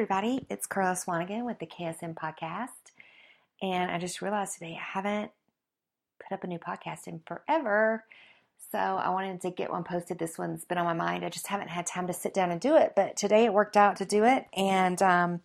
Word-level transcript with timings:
everybody. 0.00 0.46
It's 0.48 0.66
Karla 0.66 0.94
Swanigan 0.94 1.44
with 1.44 1.58
the 1.58 1.66
KSM 1.66 2.14
podcast. 2.14 2.68
And 3.60 3.90
I 3.90 3.98
just 3.98 4.22
realized 4.22 4.54
today 4.54 4.74
I 4.80 4.82
haven't 4.82 5.30
put 6.18 6.32
up 6.32 6.42
a 6.42 6.46
new 6.46 6.58
podcast 6.58 7.06
in 7.06 7.20
forever. 7.26 8.06
So 8.72 8.78
I 8.78 9.10
wanted 9.10 9.42
to 9.42 9.50
get 9.50 9.70
one 9.70 9.84
posted. 9.84 10.18
This 10.18 10.38
one's 10.38 10.64
been 10.64 10.78
on 10.78 10.86
my 10.86 10.94
mind. 10.94 11.22
I 11.22 11.28
just 11.28 11.48
haven't 11.48 11.68
had 11.68 11.84
time 11.84 12.06
to 12.06 12.14
sit 12.14 12.32
down 12.32 12.50
and 12.50 12.58
do 12.58 12.76
it. 12.76 12.94
But 12.96 13.18
today 13.18 13.44
it 13.44 13.52
worked 13.52 13.76
out 13.76 13.96
to 13.96 14.06
do 14.06 14.24
it. 14.24 14.46
And 14.56 15.02
um, 15.02 15.42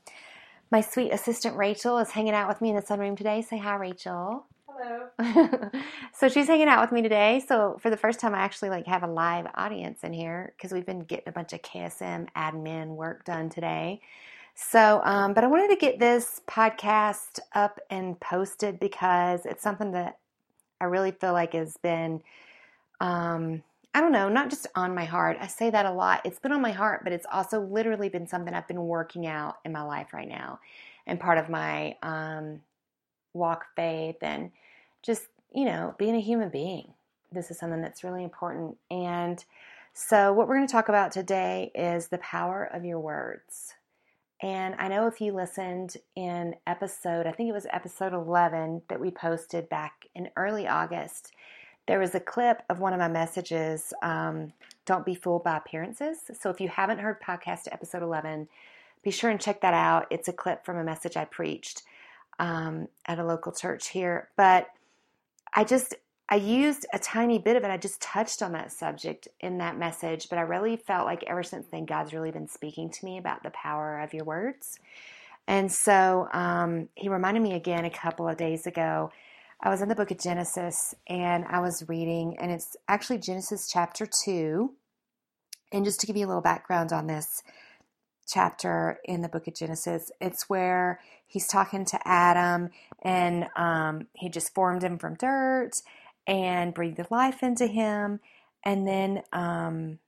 my 0.71 0.79
sweet 0.79 1.11
assistant 1.11 1.57
Rachel 1.57 1.97
is 1.97 2.11
hanging 2.11 2.33
out 2.33 2.47
with 2.47 2.61
me 2.61 2.69
in 2.69 2.77
the 2.77 2.81
sunroom 2.81 3.17
today. 3.17 3.41
Say 3.41 3.57
hi, 3.57 3.75
Rachel. 3.75 4.45
Hello. 4.69 5.69
so 6.13 6.29
she's 6.29 6.47
hanging 6.47 6.69
out 6.69 6.79
with 6.79 6.93
me 6.93 7.01
today. 7.01 7.43
So 7.45 7.77
for 7.81 7.89
the 7.89 7.97
first 7.97 8.21
time, 8.21 8.33
I 8.33 8.39
actually 8.39 8.69
like 8.69 8.87
have 8.87 9.03
a 9.03 9.07
live 9.07 9.47
audience 9.53 10.05
in 10.05 10.13
here 10.13 10.53
because 10.55 10.71
we've 10.71 10.85
been 10.85 11.01
getting 11.01 11.27
a 11.27 11.33
bunch 11.33 11.51
of 11.51 11.61
KSM 11.61 12.29
admin 12.37 12.95
work 12.95 13.25
done 13.25 13.49
today. 13.49 13.99
So, 14.55 15.01
um, 15.03 15.33
but 15.33 15.43
I 15.43 15.47
wanted 15.47 15.69
to 15.71 15.75
get 15.75 15.99
this 15.99 16.41
podcast 16.47 17.39
up 17.53 17.77
and 17.89 18.17
posted 18.21 18.79
because 18.79 19.45
it's 19.45 19.61
something 19.61 19.91
that 19.91 20.17
I 20.79 20.85
really 20.85 21.11
feel 21.11 21.33
like 21.33 21.51
has 21.53 21.75
been, 21.75 22.21
um, 23.01 23.63
I 23.93 23.99
don't 23.99 24.13
know, 24.13 24.29
not 24.29 24.49
just 24.49 24.67
on 24.73 24.95
my 24.95 25.03
heart. 25.03 25.37
I 25.41 25.47
say 25.47 25.69
that 25.71 25.85
a 25.85 25.91
lot. 25.91 26.21
It's 26.23 26.39
been 26.39 26.53
on 26.53 26.61
my 26.61 26.71
heart, 26.71 27.03
but 27.03 27.11
it's 27.11 27.25
also 27.29 27.59
literally 27.59 28.07
been 28.07 28.27
something 28.27 28.53
I've 28.53 28.67
been 28.67 28.87
working 28.87 29.27
out 29.27 29.57
in 29.65 29.73
my 29.73 29.81
life 29.81 30.13
right 30.13 30.27
now, 30.27 30.59
and 31.05 31.19
part 31.19 31.37
of 31.37 31.49
my 31.49 31.97
um, 32.01 32.61
walk 33.33 33.65
faith 33.75 34.17
and 34.21 34.51
just, 35.03 35.27
you 35.53 35.65
know, 35.65 35.95
being 35.97 36.15
a 36.15 36.21
human 36.21 36.47
being. 36.47 36.93
This 37.29 37.51
is 37.51 37.59
something 37.59 37.81
that's 37.81 38.05
really 38.05 38.23
important. 38.23 38.77
And 38.89 39.43
so, 39.93 40.31
what 40.31 40.47
we're 40.47 40.55
going 40.55 40.67
to 40.67 40.71
talk 40.71 40.87
about 40.87 41.11
today 41.11 41.71
is 41.75 42.07
the 42.07 42.19
power 42.19 42.69
of 42.73 42.85
your 42.85 43.01
words. 43.01 43.73
And 44.41 44.75
I 44.77 44.87
know 44.89 45.07
if 45.07 45.21
you 45.21 45.31
listened 45.31 45.95
in 46.15 46.55
episode, 46.67 47.25
I 47.25 47.31
think 47.31 47.49
it 47.49 47.53
was 47.53 47.67
episode 47.71 48.13
11 48.13 48.81
that 48.89 48.99
we 48.99 49.09
posted 49.09 49.69
back 49.69 50.05
in 50.13 50.29
early 50.35 50.67
August, 50.67 51.31
there 51.87 51.99
was 51.99 52.15
a 52.15 52.19
clip 52.19 52.61
of 52.69 52.79
one 52.79 52.93
of 52.93 52.99
my 52.99 53.07
messages 53.07 53.93
um, 54.01 54.51
Don't 54.85 55.05
be 55.05 55.15
fooled 55.15 55.43
by 55.43 55.57
appearances. 55.57 56.17
So, 56.39 56.49
if 56.49 56.59
you 56.59 56.67
haven't 56.67 56.99
heard 56.99 57.21
podcast 57.21 57.67
episode 57.71 58.03
11, 58.03 58.47
be 59.03 59.11
sure 59.11 59.29
and 59.29 59.39
check 59.39 59.61
that 59.61 59.73
out. 59.73 60.07
It's 60.09 60.27
a 60.27 60.33
clip 60.33 60.65
from 60.65 60.77
a 60.77 60.83
message 60.83 61.15
I 61.15 61.25
preached 61.25 61.83
um, 62.39 62.87
at 63.05 63.19
a 63.19 63.23
local 63.23 63.51
church 63.51 63.89
here. 63.89 64.29
But 64.35 64.67
I 65.53 65.63
just 65.63 65.93
I 66.27 66.35
used 66.37 66.87
a 66.91 66.97
tiny 66.97 67.37
bit 67.37 67.55
of 67.55 67.63
it. 67.63 67.69
I 67.69 67.77
just 67.77 68.01
touched 68.01 68.41
on 68.41 68.53
that 68.53 68.71
subject 68.71 69.27
in 69.41 69.59
that 69.59 69.77
message, 69.77 70.27
but 70.27 70.39
I 70.39 70.41
really 70.41 70.75
felt 70.75 71.05
like 71.05 71.23
ever 71.27 71.43
since 71.43 71.67
then, 71.71 71.85
God's 71.85 72.13
really 72.13 72.31
been 72.31 72.47
speaking 72.47 72.89
to 72.89 73.05
me 73.05 73.19
about 73.19 73.43
the 73.43 73.51
power 73.51 73.99
of 73.99 74.13
your 74.13 74.25
words. 74.25 74.79
And 75.47 75.71
so 75.71 76.27
um, 76.33 76.89
he 76.95 77.09
reminded 77.09 77.43
me 77.43 77.53
again 77.53 77.85
a 77.85 77.91
couple 77.91 78.27
of 78.27 78.37
days 78.37 78.65
ago. 78.65 79.11
I 79.61 79.69
was 79.69 79.81
in 79.81 79.89
the 79.89 79.95
book 79.95 80.09
of 80.09 80.19
Genesis 80.19 80.95
and 81.07 81.45
I 81.47 81.59
was 81.59 81.87
reading, 81.87 82.37
and 82.39 82.51
it's 82.51 82.75
actually 82.87 83.19
Genesis 83.19 83.69
chapter 83.71 84.07
2. 84.25 84.73
And 85.71 85.85
just 85.85 85.99
to 85.99 86.07
give 86.07 86.17
you 86.17 86.25
a 86.25 86.27
little 86.27 86.41
background 86.41 86.91
on 86.91 87.05
this 87.05 87.43
chapter 88.27 88.99
in 89.05 89.21
the 89.21 89.29
book 89.29 89.47
of 89.47 89.53
Genesis, 89.53 90.11
it's 90.19 90.49
where 90.49 90.99
he's 91.27 91.47
talking 91.47 91.85
to 91.85 91.99
Adam 92.07 92.69
and 93.03 93.45
um, 93.55 94.07
he 94.13 94.29
just 94.29 94.55
formed 94.55 94.83
him 94.83 94.97
from 94.97 95.13
dirt 95.13 95.81
and 96.27 96.73
breathed 96.73 97.05
life 97.11 97.43
into 97.43 97.67
him 97.67 98.19
and 98.63 98.87
then 98.87 99.21
um, 99.31 99.99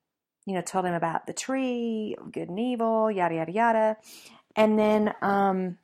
you 0.46 0.54
know 0.54 0.62
told 0.62 0.86
him 0.86 0.94
about 0.94 1.28
the 1.28 1.34
tree 1.34 2.16
good 2.32 2.50
and 2.50 2.60
evil 2.60 3.12
yada 3.12 3.36
yada 3.36 3.52
yada. 3.52 3.98
And 4.56 4.78
then 4.80 5.14
um, 5.22 5.78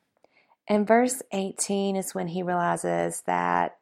in 0.68 0.86
verse 0.86 1.22
18 1.32 1.96
is 1.96 2.16
when 2.16 2.28
he 2.30 2.42
realizes 2.42 3.22
that 3.28 3.78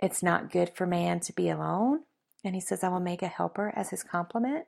it's 0.00 0.22
not 0.22 0.52
good 0.52 0.70
for 0.74 0.86
man 0.86 1.20
to 1.20 1.32
be 1.32 1.48
alone 1.48 2.00
and 2.44 2.54
he 2.54 2.60
says 2.60 2.84
i 2.84 2.88
will 2.88 3.00
make 3.00 3.22
a 3.22 3.28
helper 3.28 3.72
as 3.74 3.90
his 3.90 4.02
complement. 4.02 4.66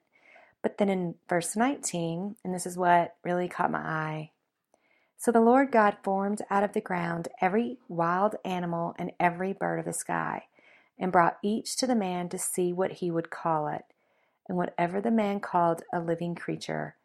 But 0.62 0.78
then 0.78 0.88
in 0.88 1.14
verse 1.28 1.54
19 1.54 2.36
and 2.44 2.54
this 2.54 2.66
is 2.66 2.76
what 2.76 3.14
really 3.22 3.48
caught 3.48 3.70
my 3.70 3.78
eye 3.78 4.30
so 5.18 5.32
the 5.32 5.40
Lord 5.40 5.72
God 5.72 5.96
formed 6.02 6.42
out 6.50 6.62
of 6.62 6.72
the 6.72 6.80
ground 6.80 7.28
every 7.40 7.78
wild 7.88 8.36
animal 8.44 8.94
and 8.98 9.12
every 9.18 9.52
bird 9.52 9.78
of 9.78 9.86
the 9.86 9.92
sky, 9.92 10.44
and 10.98 11.12
brought 11.12 11.38
each 11.42 11.76
to 11.76 11.86
the 11.86 11.94
man 11.94 12.28
to 12.30 12.38
see 12.38 12.72
what 12.72 12.92
he 12.92 13.10
would 13.10 13.30
call 13.30 13.68
it. 13.68 13.84
And 14.48 14.56
whatever 14.56 15.00
the 15.00 15.10
man 15.10 15.40
called 15.40 15.82
a 15.92 16.00
living 16.00 16.34
creature, 16.34 16.96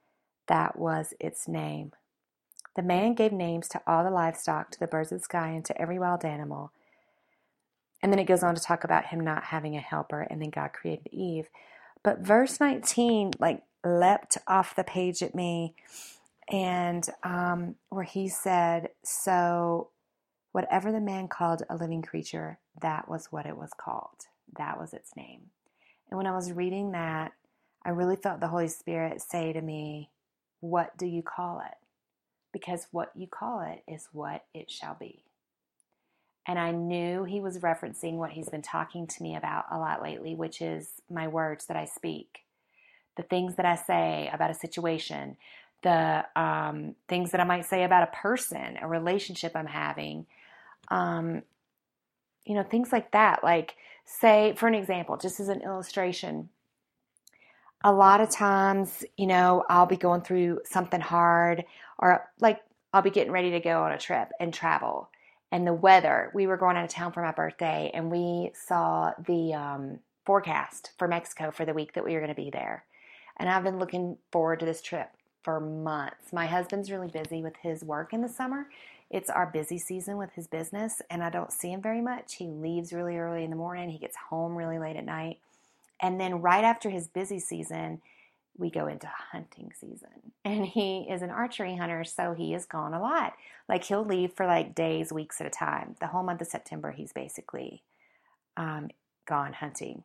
that 0.47 0.77
was 0.77 1.13
its 1.19 1.47
name. 1.47 1.91
The 2.75 2.83
man 2.83 3.15
gave 3.15 3.33
names 3.33 3.67
to 3.69 3.81
all 3.85 4.03
the 4.03 4.11
livestock, 4.11 4.71
to 4.71 4.79
the 4.79 4.87
birds 4.87 5.11
of 5.11 5.19
the 5.19 5.23
sky, 5.23 5.49
and 5.49 5.65
to 5.65 5.81
every 5.81 5.99
wild 5.99 6.23
animal. 6.23 6.71
And 8.01 8.11
then 8.11 8.19
it 8.19 8.25
goes 8.25 8.43
on 8.43 8.55
to 8.55 8.61
talk 8.61 8.83
about 8.83 9.07
him 9.07 9.19
not 9.19 9.45
having 9.45 9.75
a 9.75 9.81
helper, 9.81 10.21
and 10.21 10.41
then 10.41 10.49
God 10.49 10.71
created 10.73 11.07
Eve. 11.11 11.49
But 12.03 12.19
verse 12.19 12.59
19, 12.59 13.31
like, 13.39 13.63
leapt 13.83 14.37
off 14.47 14.75
the 14.75 14.83
page 14.83 15.21
at 15.21 15.35
me, 15.35 15.75
and 16.49 17.07
um, 17.23 17.75
where 17.89 18.03
he 18.03 18.29
said, 18.29 18.89
So 19.03 19.89
Whatever 20.51 20.91
the 20.91 20.99
man 20.99 21.27
called 21.27 21.63
a 21.69 21.75
living 21.75 22.01
creature, 22.01 22.59
that 22.79 23.09
was 23.09 23.31
what 23.31 23.45
it 23.45 23.57
was 23.57 23.71
called. 23.75 24.27
That 24.57 24.79
was 24.79 24.93
its 24.93 25.15
name. 25.15 25.49
And 26.09 26.17
when 26.17 26.27
I 26.27 26.35
was 26.35 26.51
reading 26.51 26.91
that, 26.91 27.33
I 27.83 27.89
really 27.89 28.15
felt 28.15 28.39
the 28.39 28.47
Holy 28.47 28.67
Spirit 28.67 29.21
say 29.21 29.53
to 29.53 29.61
me, 29.61 30.09
What 30.59 30.97
do 30.97 31.05
you 31.05 31.23
call 31.23 31.59
it? 31.59 31.77
Because 32.53 32.87
what 32.91 33.11
you 33.15 33.27
call 33.27 33.61
it 33.61 33.83
is 33.91 34.09
what 34.11 34.45
it 34.53 34.69
shall 34.69 34.95
be. 34.99 35.23
And 36.47 36.57
I 36.59 36.71
knew 36.71 37.23
he 37.23 37.39
was 37.39 37.59
referencing 37.59 38.13
what 38.15 38.31
he's 38.31 38.49
been 38.49 38.61
talking 38.63 39.07
to 39.07 39.23
me 39.23 39.35
about 39.35 39.65
a 39.71 39.77
lot 39.77 40.01
lately, 40.01 40.35
which 40.35 40.61
is 40.61 40.89
my 41.09 41.27
words 41.27 41.67
that 41.67 41.77
I 41.77 41.85
speak, 41.85 42.39
the 43.15 43.23
things 43.23 43.55
that 43.55 43.65
I 43.65 43.75
say 43.75 44.29
about 44.33 44.51
a 44.51 44.55
situation, 44.55 45.37
the 45.83 46.25
um, 46.35 46.95
things 47.07 47.31
that 47.31 47.41
I 47.41 47.45
might 47.45 47.65
say 47.65 47.83
about 47.83 48.03
a 48.03 48.17
person, 48.17 48.77
a 48.81 48.87
relationship 48.87 49.51
I'm 49.55 49.67
having 49.67 50.25
um, 50.89 51.43
you 52.45 52.55
know, 52.55 52.63
things 52.63 52.91
like 52.91 53.11
that. 53.11 53.43
Like, 53.43 53.75
say, 54.05 54.53
for 54.57 54.67
an 54.67 54.75
example, 54.75 55.17
just 55.17 55.39
as 55.39 55.49
an 55.49 55.61
illustration, 55.61 56.49
a 57.83 57.91
lot 57.91 58.21
of 58.21 58.29
times, 58.29 59.03
you 59.17 59.27
know, 59.27 59.63
I'll 59.69 59.85
be 59.85 59.97
going 59.97 60.21
through 60.21 60.61
something 60.65 61.01
hard 61.01 61.65
or 61.97 62.29
like 62.39 62.59
I'll 62.93 63.01
be 63.01 63.09
getting 63.09 63.31
ready 63.31 63.51
to 63.51 63.59
go 63.59 63.83
on 63.83 63.91
a 63.91 63.97
trip 63.97 64.29
and 64.39 64.53
travel. 64.53 65.09
And 65.51 65.65
the 65.65 65.73
weather, 65.73 66.31
we 66.33 66.47
were 66.47 66.57
going 66.57 66.77
out 66.77 66.85
of 66.85 66.89
town 66.89 67.11
for 67.11 67.23
my 67.23 67.31
birthday 67.31 67.91
and 67.93 68.11
we 68.11 68.51
saw 68.53 69.11
the 69.25 69.53
um, 69.53 69.99
forecast 70.25 70.91
for 70.97 71.07
Mexico 71.07 71.51
for 71.51 71.65
the 71.65 71.73
week 71.73 71.93
that 71.93 72.05
we 72.05 72.13
were 72.13 72.19
going 72.19 72.33
to 72.33 72.41
be 72.41 72.51
there. 72.51 72.85
And 73.37 73.49
I've 73.49 73.63
been 73.63 73.79
looking 73.79 74.17
forward 74.31 74.59
to 74.59 74.65
this 74.65 74.81
trip 74.81 75.09
for 75.43 75.59
months. 75.59 76.31
My 76.31 76.45
husband's 76.45 76.91
really 76.91 77.07
busy 77.07 77.41
with 77.41 77.55
his 77.61 77.83
work 77.83 78.13
in 78.13 78.21
the 78.21 78.29
summer, 78.29 78.67
it's 79.11 79.29
our 79.29 79.45
busy 79.45 79.77
season 79.77 80.17
with 80.17 80.31
his 80.33 80.47
business, 80.47 81.01
and 81.09 81.21
I 81.21 81.29
don't 81.29 81.51
see 81.51 81.71
him 81.71 81.81
very 81.81 82.01
much. 82.01 82.35
He 82.35 82.47
leaves 82.47 82.93
really 82.93 83.17
early 83.17 83.43
in 83.43 83.49
the 83.49 83.57
morning, 83.57 83.89
he 83.89 83.99
gets 83.99 84.15
home 84.29 84.55
really 84.55 84.79
late 84.79 84.95
at 84.95 85.05
night. 85.05 85.39
And 86.01 86.19
then, 86.19 86.41
right 86.41 86.63
after 86.63 86.89
his 86.89 87.07
busy 87.07 87.39
season, 87.39 88.01
we 88.57 88.71
go 88.71 88.87
into 88.87 89.07
hunting 89.31 89.71
season. 89.79 90.09
And 90.43 90.65
he 90.65 91.05
is 91.07 91.21
an 91.21 91.29
archery 91.29 91.75
hunter, 91.75 92.03
so 92.03 92.33
he 92.33 92.55
is 92.55 92.65
gone 92.65 92.95
a 92.95 92.99
lot. 92.99 93.33
Like, 93.69 93.83
he'll 93.83 94.03
leave 94.03 94.33
for 94.33 94.47
like 94.47 94.73
days, 94.73 95.13
weeks 95.13 95.39
at 95.39 95.45
a 95.45 95.51
time. 95.51 95.95
The 95.99 96.07
whole 96.07 96.23
month 96.23 96.41
of 96.41 96.47
September, 96.47 96.89
he's 96.89 97.13
basically 97.13 97.83
um, 98.57 98.89
gone 99.27 99.53
hunting. 99.53 100.03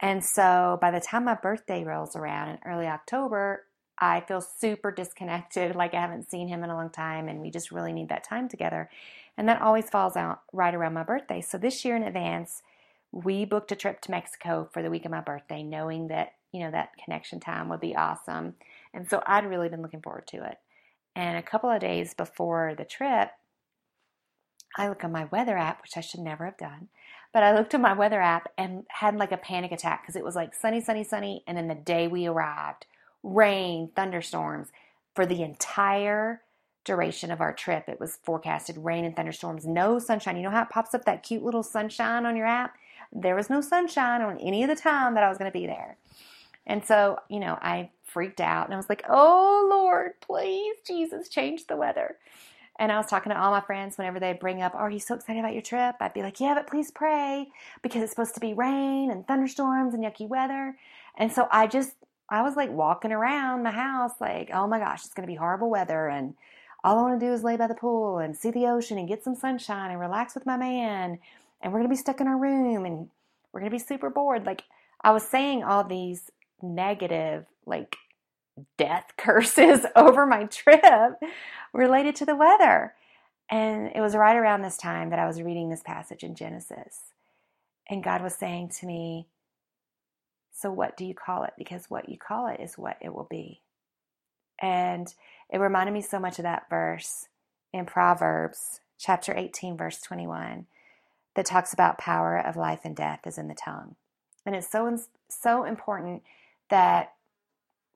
And 0.00 0.24
so, 0.24 0.78
by 0.80 0.90
the 0.90 1.02
time 1.02 1.26
my 1.26 1.34
birthday 1.34 1.84
rolls 1.84 2.16
around 2.16 2.48
in 2.48 2.58
early 2.64 2.86
October, 2.86 3.64
I 3.98 4.20
feel 4.20 4.40
super 4.40 4.90
disconnected, 4.90 5.76
like 5.76 5.94
I 5.94 6.00
haven't 6.00 6.30
seen 6.30 6.48
him 6.48 6.64
in 6.64 6.70
a 6.70 6.74
long 6.74 6.90
time, 6.90 7.28
and 7.28 7.40
we 7.40 7.50
just 7.50 7.70
really 7.70 7.92
need 7.92 8.08
that 8.08 8.24
time 8.24 8.48
together. 8.48 8.90
And 9.36 9.48
that 9.48 9.62
always 9.62 9.90
falls 9.90 10.16
out 10.16 10.42
right 10.52 10.74
around 10.74 10.94
my 10.94 11.02
birthday. 11.02 11.40
So 11.40 11.58
this 11.58 11.84
year 11.84 11.96
in 11.96 12.02
advance, 12.02 12.62
we 13.12 13.44
booked 13.44 13.72
a 13.72 13.76
trip 13.76 14.00
to 14.02 14.10
Mexico 14.10 14.68
for 14.72 14.82
the 14.82 14.90
week 14.90 15.04
of 15.04 15.10
my 15.10 15.20
birthday, 15.20 15.62
knowing 15.62 16.08
that, 16.08 16.34
you 16.52 16.60
know, 16.60 16.70
that 16.70 16.96
connection 17.02 17.40
time 17.40 17.68
would 17.68 17.80
be 17.80 17.94
awesome. 17.94 18.54
And 18.92 19.08
so 19.08 19.22
I'd 19.26 19.46
really 19.48 19.68
been 19.68 19.82
looking 19.82 20.02
forward 20.02 20.26
to 20.28 20.44
it. 20.44 20.58
And 21.14 21.36
a 21.36 21.42
couple 21.42 21.70
of 21.70 21.80
days 21.80 22.14
before 22.14 22.74
the 22.76 22.84
trip, 22.84 23.30
I 24.76 24.88
look 24.88 25.04
on 25.04 25.12
my 25.12 25.26
weather 25.26 25.56
app, 25.56 25.82
which 25.82 25.96
I 25.96 26.00
should 26.00 26.20
never 26.20 26.44
have 26.44 26.56
done, 26.56 26.88
but 27.32 27.42
I 27.42 27.54
looked 27.54 27.74
at 27.74 27.80
my 27.80 27.92
weather 27.92 28.20
app 28.20 28.52
and 28.58 28.84
had 28.88 29.16
like 29.16 29.32
a 29.32 29.36
panic 29.36 29.70
attack 29.70 30.02
because 30.02 30.16
it 30.16 30.24
was 30.24 30.34
like 30.34 30.54
sunny, 30.54 30.80
sunny, 30.80 31.04
sunny. 31.04 31.44
And 31.46 31.56
then 31.56 31.68
the 31.68 31.74
day 31.74 32.08
we 32.08 32.26
arrived, 32.26 32.86
rain, 33.24 33.90
thunderstorms 33.96 34.68
for 35.16 35.26
the 35.26 35.42
entire 35.42 36.42
duration 36.84 37.30
of 37.32 37.40
our 37.40 37.52
trip. 37.52 37.88
It 37.88 37.98
was 37.98 38.18
forecasted 38.24 38.78
rain 38.78 39.04
and 39.04 39.16
thunderstorms, 39.16 39.66
no 39.66 39.98
sunshine. 39.98 40.36
You 40.36 40.44
know 40.44 40.50
how 40.50 40.62
it 40.62 40.70
pops 40.70 40.94
up 40.94 41.06
that 41.06 41.24
cute 41.24 41.42
little 41.42 41.62
sunshine 41.62 42.26
on 42.26 42.36
your 42.36 42.46
app? 42.46 42.76
There 43.12 43.34
was 43.34 43.50
no 43.50 43.60
sunshine 43.60 44.22
on 44.22 44.38
any 44.38 44.62
of 44.62 44.68
the 44.68 44.76
time 44.76 45.14
that 45.14 45.24
I 45.24 45.28
was 45.28 45.38
going 45.38 45.50
to 45.50 45.58
be 45.58 45.66
there. 45.66 45.96
And 46.66 46.84
so, 46.84 47.18
you 47.28 47.40
know, 47.40 47.58
I 47.60 47.90
freaked 48.04 48.40
out 48.40 48.66
and 48.66 48.74
I 48.74 48.76
was 48.76 48.88
like, 48.88 49.04
oh 49.08 49.66
Lord, 49.70 50.12
please, 50.20 50.76
Jesus, 50.86 51.28
change 51.28 51.66
the 51.66 51.76
weather. 51.76 52.16
And 52.78 52.90
I 52.90 52.96
was 52.96 53.06
talking 53.06 53.30
to 53.30 53.40
all 53.40 53.52
my 53.52 53.60
friends 53.60 53.96
whenever 53.96 54.18
they 54.18 54.32
bring 54.32 54.60
up, 54.60 54.72
oh, 54.74 54.78
Are 54.78 54.90
you 54.90 54.98
so 54.98 55.14
excited 55.14 55.38
about 55.38 55.52
your 55.52 55.62
trip? 55.62 55.96
I'd 56.00 56.14
be 56.14 56.22
like, 56.22 56.40
Yeah, 56.40 56.54
but 56.54 56.66
please 56.66 56.90
pray 56.90 57.48
because 57.82 58.02
it's 58.02 58.12
supposed 58.12 58.34
to 58.34 58.40
be 58.40 58.52
rain 58.52 59.10
and 59.10 59.26
thunderstorms 59.26 59.94
and 59.94 60.02
yucky 60.02 60.28
weather. 60.28 60.76
And 61.16 61.32
so 61.32 61.46
I 61.52 61.68
just, 61.68 61.94
I 62.30 62.42
was 62.42 62.56
like 62.56 62.70
walking 62.70 63.12
around 63.12 63.62
my 63.62 63.70
house, 63.70 64.12
like, 64.20 64.50
Oh 64.52 64.66
my 64.66 64.78
gosh, 64.78 65.04
it's 65.04 65.14
going 65.14 65.26
to 65.26 65.32
be 65.32 65.36
horrible 65.36 65.70
weather. 65.70 66.08
And 66.08 66.34
all 66.82 66.98
I 66.98 67.02
want 67.02 67.20
to 67.20 67.26
do 67.26 67.32
is 67.32 67.44
lay 67.44 67.56
by 67.56 67.66
the 67.66 67.74
pool 67.74 68.18
and 68.18 68.36
see 68.36 68.50
the 68.50 68.66
ocean 68.66 68.98
and 68.98 69.08
get 69.08 69.24
some 69.24 69.34
sunshine 69.34 69.90
and 69.90 70.00
relax 70.00 70.34
with 70.34 70.46
my 70.46 70.56
man. 70.56 71.18
And 71.62 71.72
we're 71.72 71.78
going 71.80 71.88
to 71.88 71.94
be 71.94 72.00
stuck 72.00 72.20
in 72.20 72.28
our 72.28 72.36
room 72.36 72.84
and 72.84 73.08
we're 73.52 73.60
going 73.60 73.70
to 73.70 73.76
be 73.76 73.82
super 73.82 74.10
bored. 74.10 74.46
Like, 74.46 74.62
I 75.02 75.12
was 75.12 75.22
saying 75.22 75.64
all 75.64 75.84
these 75.84 76.30
negative, 76.62 77.46
like, 77.66 77.96
death 78.76 79.12
curses 79.16 79.86
over 79.96 80.26
my 80.26 80.44
trip 80.44 81.14
related 81.72 82.16
to 82.16 82.26
the 82.26 82.36
weather. 82.36 82.94
And 83.50 83.92
it 83.94 84.00
was 84.00 84.16
right 84.16 84.36
around 84.36 84.62
this 84.62 84.76
time 84.76 85.10
that 85.10 85.18
I 85.18 85.26
was 85.26 85.42
reading 85.42 85.70
this 85.70 85.82
passage 85.82 86.24
in 86.24 86.34
Genesis. 86.34 87.00
And 87.88 88.02
God 88.02 88.22
was 88.22 88.34
saying 88.34 88.70
to 88.80 88.86
me, 88.86 89.26
So 90.54 90.70
what 90.70 90.96
do 90.96 91.04
you 91.04 91.14
call 91.14 91.42
it? 91.42 91.52
Because 91.58 91.90
what 91.90 92.08
you 92.08 92.16
call 92.16 92.46
it 92.46 92.60
is 92.60 92.78
what 92.78 92.96
it 93.00 93.12
will 93.12 93.26
be. 93.28 93.60
And 94.62 95.12
it 95.50 95.58
reminded 95.58 95.92
me 95.92 96.00
so 96.00 96.20
much 96.20 96.38
of 96.38 96.44
that 96.44 96.70
verse 96.70 97.26
in 97.72 97.86
Proverbs 97.86 98.80
chapter 98.96 99.34
18, 99.36 99.76
verse 99.76 100.00
21, 100.00 100.66
that 101.34 101.44
talks 101.44 101.72
about 101.72 101.98
power 101.98 102.38
of 102.38 102.56
life 102.56 102.80
and 102.84 102.94
death 102.94 103.26
is 103.26 103.36
in 103.36 103.48
the 103.48 103.54
tongue. 103.54 103.96
And 104.46 104.54
it's 104.54 104.70
so 104.70 104.96
so 105.28 105.64
important 105.64 106.22
that 106.70 107.14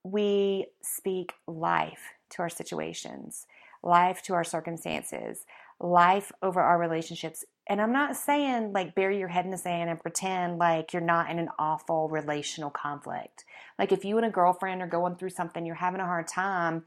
we 0.03 0.67
speak 0.83 1.35
life 1.47 2.15
to 2.31 2.43
our 2.43 2.49
situations, 2.49 3.47
life 3.83 4.21
to 4.23 4.35
our 4.35 4.45
circumstances, 4.45 5.45
life 5.79 6.33
over 6.43 6.61
our 6.61 6.79
relationships. 6.79 7.45
And 7.69 7.83
I'm 7.83 7.93
not 7.93 8.17
saying 8.17 8.73
like 8.73 8.95
bury 8.95 9.19
your 9.19 9.29
head 9.29 9.45
in 9.45 9.51
the 9.51 9.59
sand 9.59 9.91
and 9.91 10.01
pretend 10.01 10.59
like 10.59 10.93
you're 10.93 11.03
not 11.03 11.31
in 11.31 11.39
an 11.39 11.51
awful 11.59 12.09
relational 12.09 12.71
conflict. 12.71 13.45
Like 13.79 13.93
if 13.93 14.05
you 14.05 14.17
and 14.17 14.27
a 14.27 14.31
girlfriend 14.31 14.81
are 14.81 14.87
going 14.87 15.17
through 15.17 15.31
something, 15.31 15.67
you're 15.67 15.75
having 15.75 16.01
a 16.01 16.07
hard 16.07 16.27
time, 16.27 16.85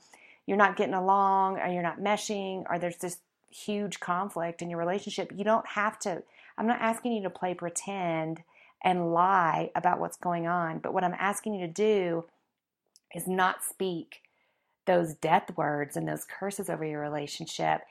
you're 0.47 0.57
not 0.57 0.77
getting 0.77 0.95
along, 0.95 1.59
or 1.59 1.67
you're 1.67 1.83
not 1.83 1.99
meshing, 1.99 2.63
or 2.69 2.79
there's 2.79 2.97
this 2.97 3.19
huge 3.51 3.99
conflict 3.99 4.61
in 4.61 4.69
your 4.69 4.79
relationship, 4.79 5.31
you 5.35 5.43
don't 5.43 5.67
have 5.67 5.99
to. 5.99 6.23
I'm 6.57 6.67
not 6.67 6.81
asking 6.81 7.13
you 7.13 7.23
to 7.23 7.29
play 7.29 7.53
pretend 7.53 8.43
and 8.83 9.13
lie 9.13 9.69
about 9.75 9.99
what's 9.99 10.17
going 10.17 10.47
on, 10.47 10.79
but 10.79 10.93
what 10.93 11.03
I'm 11.03 11.15
asking 11.19 11.53
you 11.53 11.67
to 11.67 11.71
do 11.71 12.25
is 13.13 13.27
not 13.27 13.63
speak 13.63 14.21
those 14.85 15.13
death 15.13 15.55
words 15.55 15.95
and 15.95 16.07
those 16.07 16.25
curses 16.25 16.69
over 16.69 16.83
your 16.83 17.01
relationship. 17.01 17.81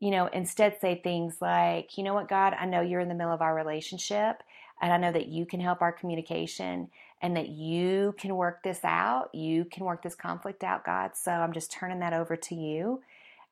You 0.00 0.10
know, 0.10 0.26
instead 0.26 0.78
say 0.80 1.00
things 1.02 1.38
like, 1.40 1.98
you 1.98 2.04
know 2.04 2.14
what, 2.14 2.28
God, 2.28 2.54
I 2.58 2.66
know 2.66 2.80
you're 2.80 3.00
in 3.00 3.08
the 3.08 3.14
middle 3.14 3.32
of 3.32 3.42
our 3.42 3.54
relationship 3.54 4.42
and 4.80 4.92
I 4.92 4.96
know 4.96 5.12
that 5.12 5.26
you 5.26 5.44
can 5.44 5.60
help 5.60 5.82
our 5.82 5.92
communication 5.92 6.88
and 7.20 7.36
that 7.36 7.48
you 7.48 8.14
can 8.18 8.36
work 8.36 8.62
this 8.62 8.80
out. 8.84 9.34
You 9.34 9.64
can 9.64 9.84
work 9.84 10.02
this 10.02 10.14
conflict 10.14 10.62
out, 10.62 10.84
God. 10.84 11.12
So 11.16 11.32
I'm 11.32 11.52
just 11.52 11.72
turning 11.72 11.98
that 12.00 12.12
over 12.12 12.36
to 12.36 12.54
you. 12.54 13.02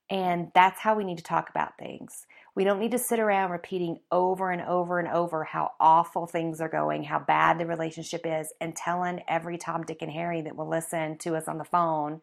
And 0.08 0.52
that's 0.54 0.81
how 0.81 0.94
we 0.94 1.02
need 1.02 1.19
to 1.19 1.25
talk 1.25 1.50
about 1.50 1.78
things. 1.78 2.26
We 2.54 2.62
don't 2.62 2.78
need 2.78 2.93
to 2.93 2.98
sit 2.98 3.19
around 3.19 3.50
repeating 3.50 3.98
over 4.12 4.52
and 4.52 4.62
over 4.62 5.00
and 5.00 5.08
over 5.08 5.43
how 5.43 5.72
awful 5.81 6.26
things 6.26 6.60
are 6.60 6.69
going, 6.69 7.02
how 7.02 7.19
bad 7.19 7.58
the 7.58 7.66
relationship 7.66 8.22
is, 8.25 8.52
and 8.60 8.76
telling 8.76 9.22
every 9.26 9.58
Tom, 9.58 9.82
Dick, 9.82 10.02
and 10.02 10.12
Harry 10.12 10.43
that 10.43 10.54
will 10.54 10.69
listen 10.69 11.19
to 11.19 11.34
us 11.34 11.48
on 11.48 11.58
the 11.58 11.64
phone 11.64 12.20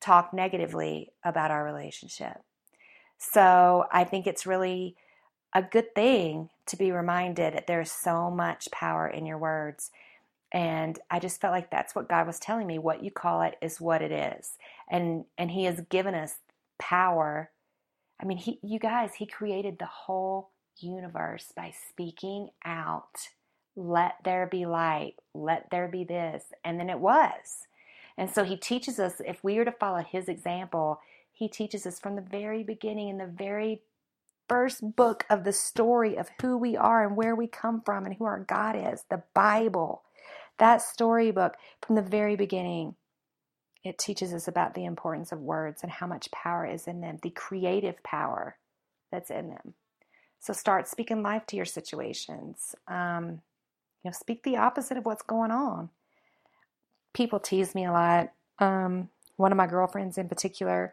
talk 0.00 0.34
negatively 0.34 1.12
about 1.24 1.50
our 1.50 1.64
relationship. 1.64 2.42
So 3.20 3.86
I 3.92 4.04
think 4.04 4.26
it's 4.26 4.46
really 4.46 4.96
a 5.54 5.62
good 5.62 5.94
thing 5.94 6.50
to 6.66 6.76
be 6.78 6.92
reminded 6.92 7.54
that 7.54 7.68
there's 7.68 7.92
so 7.92 8.32
much 8.32 8.70
power 8.72 9.08
in 9.08 9.26
your 9.26 9.38
words. 9.38 9.92
And 10.52 10.98
I 11.10 11.20
just 11.20 11.40
felt 11.40 11.52
like 11.54 11.70
that's 11.70 11.94
what 11.94 12.08
God 12.10 12.26
was 12.26 12.40
telling 12.40 12.66
me. 12.68 12.78
What 12.80 13.04
you 13.04 13.12
call 13.12 13.42
it 13.42 13.56
is 13.62 13.80
what 13.80 14.02
it 14.02 14.12
is. 14.12 14.58
And 14.90 15.26
and 15.38 15.52
He 15.52 15.64
has 15.66 15.82
given 15.90 16.16
us 16.16 16.36
power 16.80 17.50
I 18.20 18.24
mean, 18.26 18.38
he, 18.38 18.58
you 18.62 18.78
guys, 18.78 19.14
he 19.14 19.26
created 19.26 19.78
the 19.78 19.86
whole 19.86 20.50
universe 20.78 21.52
by 21.56 21.72
speaking 21.90 22.50
out, 22.64 23.28
let 23.76 24.16
there 24.24 24.46
be 24.46 24.66
light, 24.66 25.14
let 25.34 25.68
there 25.70 25.88
be 25.88 26.04
this. 26.04 26.44
And 26.64 26.80
then 26.80 26.90
it 26.90 27.00
was. 27.00 27.66
And 28.18 28.30
so 28.30 28.44
he 28.44 28.56
teaches 28.56 28.98
us, 28.98 29.20
if 29.26 29.44
we 29.44 29.58
are 29.58 29.64
to 29.66 29.72
follow 29.72 30.02
his 30.02 30.28
example, 30.28 31.00
he 31.40 31.48
teaches 31.48 31.86
us 31.86 31.98
from 31.98 32.16
the 32.16 32.22
very 32.22 32.62
beginning, 32.62 33.08
in 33.08 33.16
the 33.16 33.26
very 33.26 33.80
first 34.46 34.94
book 34.94 35.24
of 35.30 35.42
the 35.42 35.54
story 35.54 36.18
of 36.18 36.28
who 36.42 36.58
we 36.58 36.76
are 36.76 37.06
and 37.06 37.16
where 37.16 37.34
we 37.34 37.46
come 37.46 37.80
from 37.80 38.04
and 38.04 38.14
who 38.14 38.26
our 38.26 38.40
God 38.40 38.76
is, 38.76 39.04
the 39.08 39.22
Bible. 39.32 40.02
That 40.58 40.82
storybook 40.82 41.54
from 41.80 41.96
the 41.96 42.02
very 42.02 42.36
beginning 42.36 42.94
it 43.82 43.96
teaches 43.96 44.34
us 44.34 44.46
about 44.46 44.74
the 44.74 44.84
importance 44.84 45.32
of 45.32 45.40
words 45.40 45.82
and 45.82 45.90
how 45.90 46.06
much 46.06 46.30
power 46.30 46.66
is 46.66 46.86
in 46.86 47.00
them, 47.00 47.16
the 47.22 47.30
creative 47.30 48.02
power 48.02 48.58
that's 49.10 49.30
in 49.30 49.48
them. 49.48 49.72
So 50.40 50.52
start 50.52 50.88
speaking 50.88 51.22
life 51.22 51.46
to 51.46 51.56
your 51.56 51.64
situations. 51.64 52.74
Um, 52.86 53.40
you 54.04 54.10
know, 54.10 54.12
speak 54.12 54.42
the 54.42 54.58
opposite 54.58 54.98
of 54.98 55.06
what's 55.06 55.22
going 55.22 55.52
on. 55.52 55.88
People 57.14 57.40
tease 57.40 57.74
me 57.74 57.86
a 57.86 57.92
lot. 57.92 58.34
Um, 58.58 59.08
one 59.36 59.52
of 59.52 59.56
my 59.56 59.66
girlfriends 59.66 60.18
in 60.18 60.28
particular 60.28 60.92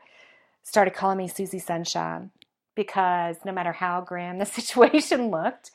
started 0.68 0.94
calling 0.94 1.18
me 1.18 1.30
Susie 1.30 1.60
Sunshine 1.60 2.30
because 2.76 3.38
no 3.46 3.54
matter 3.54 3.72
how 3.72 4.02
grim 4.02 4.38
the 4.38 4.46
situation 4.60 5.32
looked, 5.32 5.72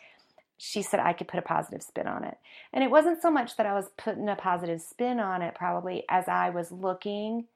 she 0.59 0.83
said 0.83 1.01
I 1.01 1.15
could 1.15 1.29
put 1.29 1.39
a 1.39 1.43
positive 1.43 1.83
spin 1.83 2.07
on 2.07 2.25
it. 2.25 2.37
And 2.75 2.85
it 2.85 2.91
wasn't 2.91 3.23
so 3.23 3.31
much 3.31 3.57
that 3.57 3.65
I 3.65 3.73
was 3.73 3.89
putting 3.97 4.29
a 4.29 4.37
positive 4.37 4.83
spin 4.83 5.19
on 5.19 5.41
it, 5.41 5.55
probably, 5.55 6.05
as 6.11 6.29
I 6.29 6.51
was 6.51 6.71
looking 6.71 7.47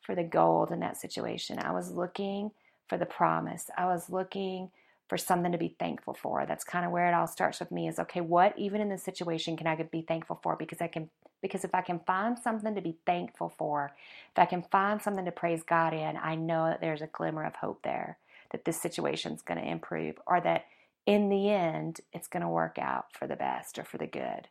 for 0.00 0.14
the 0.14 0.24
gold 0.24 0.70
in 0.70 0.80
that 0.80 0.96
situation. 0.96 1.58
I 1.58 1.72
was 1.72 1.90
looking 1.90 2.52
for 2.88 2.96
the 2.96 3.04
promise. 3.04 3.68
I 3.76 3.84
was 3.84 4.08
looking 4.08 4.70
for 5.08 5.18
something 5.18 5.52
to 5.52 5.58
be 5.58 5.76
thankful 5.78 6.14
for. 6.14 6.46
That's 6.46 6.64
kind 6.64 6.86
of 6.86 6.90
where 6.90 7.06
it 7.06 7.14
all 7.14 7.26
starts 7.26 7.60
with 7.60 7.70
me 7.70 7.86
is 7.86 7.98
okay, 7.98 8.22
what 8.22 8.58
even 8.58 8.80
in 8.80 8.88
this 8.88 9.04
situation 9.04 9.58
can 9.58 9.66
I 9.66 9.76
be 9.76 10.02
thankful 10.02 10.40
for? 10.42 10.56
Because 10.56 10.80
I 10.80 10.88
can 10.88 11.10
because 11.42 11.64
if 11.64 11.74
I 11.74 11.82
can 11.82 12.00
find 12.06 12.38
something 12.38 12.74
to 12.74 12.80
be 12.80 12.98
thankful 13.06 13.54
for, 13.58 13.92
if 14.32 14.38
I 14.38 14.46
can 14.46 14.62
find 14.62 15.00
something 15.02 15.24
to 15.24 15.32
praise 15.32 15.62
God 15.62 15.94
in, 15.94 16.16
I 16.16 16.34
know 16.36 16.66
that 16.66 16.80
there's 16.80 17.02
a 17.02 17.08
glimmer 17.08 17.44
of 17.44 17.56
hope 17.56 17.82
there 17.82 18.18
that 18.52 18.64
this 18.64 18.80
situation's 18.80 19.42
going 19.42 19.60
to 19.60 19.68
improve 19.68 20.16
or 20.26 20.40
that 20.40 20.64
in 21.06 21.28
the 21.28 21.50
end, 21.50 22.00
it's 22.12 22.28
going 22.28 22.42
to 22.42 22.48
work 22.48 22.78
out 22.78 23.06
for 23.12 23.26
the 23.26 23.36
best 23.36 23.78
or 23.78 23.84
for 23.84 23.98
the 23.98 24.06
good. 24.06 24.48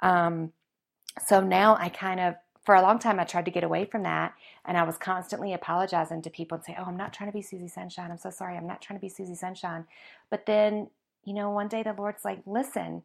Um, 0.00 0.52
so 1.26 1.40
now 1.40 1.76
I 1.78 1.88
kind 1.88 2.20
of, 2.20 2.34
for 2.64 2.74
a 2.74 2.82
long 2.82 2.98
time, 2.98 3.20
I 3.20 3.24
tried 3.24 3.46
to 3.46 3.50
get 3.50 3.64
away 3.64 3.84
from 3.86 4.02
that. 4.04 4.34
And 4.64 4.76
I 4.76 4.84
was 4.84 4.98
constantly 4.98 5.52
apologizing 5.54 6.22
to 6.22 6.30
people 6.30 6.56
and 6.56 6.64
say, 6.64 6.76
Oh, 6.78 6.84
I'm 6.84 6.96
not 6.96 7.12
trying 7.12 7.30
to 7.30 7.36
be 7.36 7.42
Susie 7.42 7.68
Sunshine. 7.68 8.10
I'm 8.10 8.18
so 8.18 8.30
sorry. 8.30 8.56
I'm 8.56 8.66
not 8.66 8.82
trying 8.82 8.98
to 8.98 9.02
be 9.02 9.08
Susie 9.08 9.34
Sunshine. 9.34 9.86
But 10.30 10.46
then, 10.46 10.88
you 11.24 11.34
know, 11.34 11.50
one 11.50 11.68
day 11.68 11.82
the 11.82 11.94
Lord's 11.94 12.24
like, 12.24 12.40
Listen, 12.46 13.02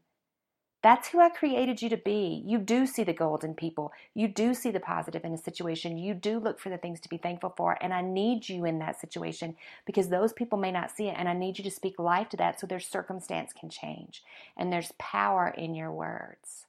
that's 0.85 1.07
who 1.07 1.19
I 1.19 1.29
created 1.29 1.81
you 1.81 1.89
to 1.89 1.97
be. 1.97 2.43
You 2.45 2.59
do 2.59 2.85
see 2.85 3.03
the 3.03 3.11
gold 3.11 3.43
in 3.43 3.55
people. 3.55 3.91
You 4.13 4.27
do 4.27 4.53
see 4.53 4.69
the 4.69 4.79
positive 4.79 5.25
in 5.25 5.33
a 5.33 5.37
situation. 5.37 5.97
You 5.97 6.13
do 6.13 6.37
look 6.37 6.59
for 6.59 6.69
the 6.69 6.77
things 6.77 6.99
to 6.99 7.09
be 7.09 7.17
thankful 7.17 7.55
for. 7.57 7.75
And 7.81 7.91
I 7.91 8.03
need 8.03 8.47
you 8.47 8.65
in 8.65 8.77
that 8.77 9.01
situation 9.01 9.55
because 9.87 10.09
those 10.09 10.31
people 10.31 10.59
may 10.59 10.71
not 10.71 10.91
see 10.91 11.07
it. 11.07 11.15
And 11.17 11.27
I 11.27 11.33
need 11.33 11.57
you 11.57 11.63
to 11.63 11.71
speak 11.71 11.97
life 11.97 12.29
to 12.29 12.37
that 12.37 12.59
so 12.59 12.67
their 12.67 12.79
circumstance 12.79 13.51
can 13.51 13.67
change. 13.67 14.21
And 14.55 14.71
there's 14.71 14.93
power 14.99 15.47
in 15.47 15.73
your 15.73 15.91
words. 15.91 16.67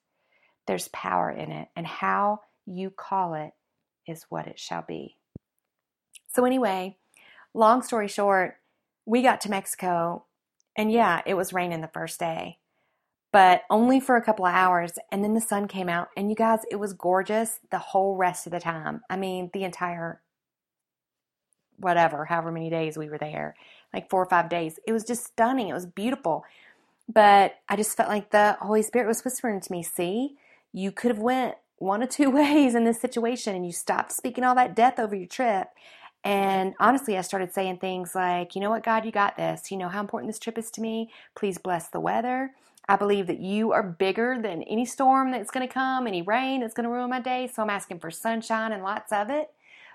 There's 0.67 0.89
power 0.89 1.31
in 1.31 1.53
it. 1.53 1.69
And 1.77 1.87
how 1.87 2.41
you 2.65 2.89
call 2.89 3.35
it 3.35 3.53
is 4.07 4.25
what 4.31 4.47
it 4.47 4.59
shall 4.59 4.81
be. 4.89 5.19
So, 6.35 6.47
anyway, 6.47 6.97
long 7.53 7.83
story 7.83 8.09
short, 8.09 8.57
we 9.05 9.21
got 9.21 9.43
to 9.43 9.51
Mexico. 9.51 10.25
And 10.75 10.91
yeah, 10.91 11.21
it 11.27 11.35
was 11.35 11.53
raining 11.53 11.83
the 11.83 11.89
first 11.89 12.19
day 12.19 12.57
but 13.37 13.65
only 13.69 14.01
for 14.01 14.17
a 14.17 14.23
couple 14.23 14.47
of 14.47 14.55
hours. 14.55 14.93
And 15.13 15.23
then 15.23 15.35
the 15.35 15.43
sun 15.43 15.69
came 15.69 15.91
out, 15.91 16.09
and 16.17 16.31
you 16.31 16.35
guys, 16.35 16.61
it 16.71 16.77
was 16.77 16.95
gorgeous 16.95 17.61
the 17.71 17.77
whole 17.77 18.17
rest 18.17 18.47
of 18.47 18.53
the 18.53 18.61
time. 18.61 19.03
I 19.11 19.17
mean, 19.17 19.51
the 19.53 19.63
entire 19.63 20.23
whatever, 21.77 22.25
however 22.25 22.51
many 22.51 22.71
days 22.71 22.97
we 22.97 23.11
were 23.11 23.19
there, 23.19 23.55
like 23.93 24.09
four 24.09 24.23
or 24.23 24.31
five 24.31 24.49
days. 24.49 24.81
It 24.87 24.93
was 24.95 25.05
just 25.05 25.27
stunning. 25.27 25.69
It 25.69 25.75
was 25.75 25.85
beautiful. 25.85 26.47
But 27.13 27.57
I 27.69 27.77
just 27.77 27.95
felt 27.95 28.09
like 28.09 28.31
the 28.31 28.57
Holy 28.59 28.81
Spirit 28.81 29.07
was 29.07 29.23
whispering 29.23 29.61
to 29.61 29.71
me, 29.71 29.83
see, 29.83 30.39
you 30.73 30.91
could 30.91 31.11
have 31.11 31.21
went 31.21 31.57
one 31.77 32.03
of 32.03 32.09
two 32.09 32.31
ways 32.41 32.75
in 32.75 32.85
this 32.85 33.03
situation 33.03 33.55
and 33.55 33.67
you 33.67 33.73
stopped 33.73 34.13
speaking 34.13 34.45
all 34.45 34.55
that 34.55 34.75
death 34.75 34.99
over 34.99 35.15
your 35.15 35.29
trip. 35.29 35.69
And 36.25 36.73
honestly, 36.81 37.19
I 37.19 37.21
started 37.21 37.53
saying 37.53 37.81
things 37.81 38.15
like, 38.15 38.55
you 38.55 38.63
know 38.63 38.71
what, 38.71 38.83
God, 38.83 39.05
you 39.05 39.13
got 39.13 39.37
this. 39.37 39.71
You 39.71 39.77
know 39.77 39.91
how 39.91 40.01
important 40.01 40.33
this 40.33 40.39
trip 40.39 40.57
is 40.57 40.71
to 40.71 40.81
me. 40.81 41.11
Please 41.35 41.59
bless 41.59 41.89
the 41.89 42.01
weather. 42.01 42.53
I 42.89 42.97
believe 42.97 43.27
that 43.27 43.41
you 43.41 43.73
are 43.73 43.83
bigger 43.83 44.39
than 44.41 44.63
any 44.63 44.85
storm 44.85 45.33
that's 45.33 45.51
going 45.51 45.67
to 45.67 45.73
come, 45.73 46.07
any 46.07 46.23
rain 46.23 46.61
that's 46.61 46.75
going 46.75 46.85
to 46.85 46.91
ruin 46.91 47.11
my 47.11 47.21
day. 47.21 47.51
So 47.53 47.63
I'm 47.63 47.71
asking 47.71 47.99
for 47.99 48.11
sunshine 48.11 48.73
and 48.73 48.83
lots 48.83 49.13
of 49.13 49.29
it. 49.29 49.51